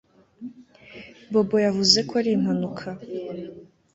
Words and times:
Bobo 1.31 1.57
yavuze 1.65 1.97
ko 2.07 2.13
ari 2.21 2.31
impanuka 2.37 2.87